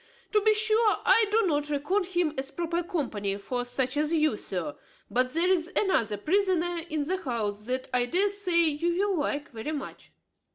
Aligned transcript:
To 0.31 0.41
be 0.41 0.51
sure, 0.55 0.97
I 1.05 1.27
do 1.29 1.43
not 1.45 1.69
reckon 1.69 2.03
him 2.05 2.33
as 2.35 2.49
proper 2.49 2.81
company 2.81 3.37
for 3.37 3.63
such 3.63 3.97
as 3.97 4.11
you, 4.11 4.35
sir; 4.35 4.75
but 5.11 5.29
there 5.33 5.47
is 5.51 5.71
another 5.75 6.17
prisoner 6.17 6.77
in 6.89 7.03
the 7.03 7.17
house 7.21 7.65
that 7.67 7.87
I 7.93 8.07
dare 8.07 8.29
say 8.29 8.63
you 8.67 8.95
will 9.11 9.19
like 9.19 9.51
very 9.51 9.73
much. 9.73 10.11